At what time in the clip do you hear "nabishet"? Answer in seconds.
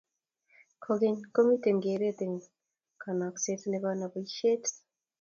3.99-4.63